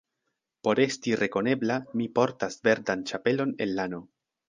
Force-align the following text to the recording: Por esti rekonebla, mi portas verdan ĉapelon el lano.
Por 0.67 0.81
esti 0.85 1.13
rekonebla, 1.19 1.77
mi 2.01 2.09
portas 2.19 2.61
verdan 2.71 3.09
ĉapelon 3.13 3.57
el 3.67 3.81
lano. 3.83 4.07